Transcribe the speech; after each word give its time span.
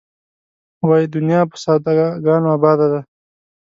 وایې 0.87 1.07
دنیا 1.15 1.41
په 1.49 1.55
ساده 1.63 1.93
ګانو 2.25 2.47
آباده 2.57 2.87
ده. 2.91 2.99